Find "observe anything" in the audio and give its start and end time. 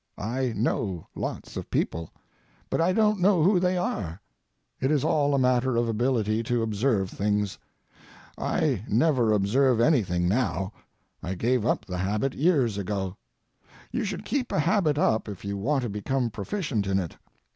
9.31-10.27